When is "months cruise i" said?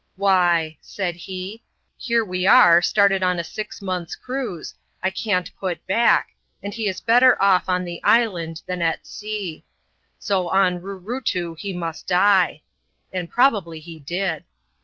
3.83-5.11